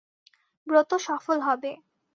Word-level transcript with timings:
ব্রত 0.67 0.91
সফল 1.07 1.37
হবে। 1.41 1.71